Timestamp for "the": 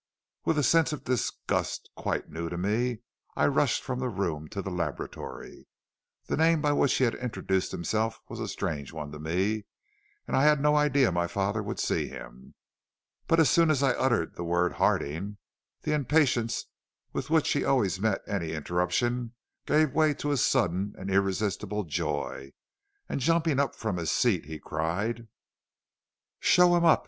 3.99-4.09, 4.63-4.71, 6.25-6.35, 14.33-14.43, 15.83-15.93